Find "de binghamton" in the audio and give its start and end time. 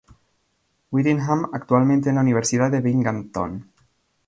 2.71-3.69